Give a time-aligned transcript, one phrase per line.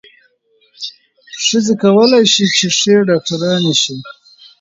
[1.45, 3.95] ښځې کولای شي چې ښې ډاکټرانې شي.